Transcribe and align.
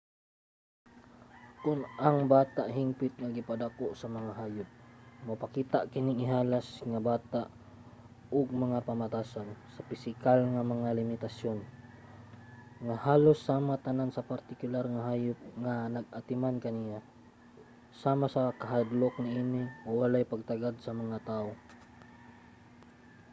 kon 1.63 1.79
ang 2.07 2.19
bata 2.35 2.63
hingpit 2.77 3.13
nga 3.19 3.33
gipadako 3.37 3.87
sa 4.01 4.07
mga 4.17 4.31
hayop 4.39 4.69
mopakita 5.27 5.79
kining 5.93 6.23
ihalas 6.25 6.67
nga 6.91 7.01
bata 7.11 7.41
og 8.37 8.47
mga 8.63 8.83
pamatasan 8.89 9.49
sa 9.75 9.85
pisikal 9.89 10.39
nga 10.53 10.63
mga 10.73 10.89
limitasyon 10.99 11.59
nga 12.85 12.95
halos 13.05 13.39
sama 13.49 13.75
tanan 13.85 14.09
sa 14.13 14.25
partikular 14.31 14.85
nga 14.91 15.05
hayop 15.09 15.39
nga 15.63 15.75
nag-atiman 15.95 16.55
kaniya 16.65 16.99
sama 18.03 18.25
sa 18.33 18.41
kahadlok 18.61 19.15
niini 19.23 19.63
o 19.85 19.89
walay 20.01 20.25
pagtagad 20.31 20.75
sa 20.79 20.91
mga 21.01 21.17
tawo 21.29 21.53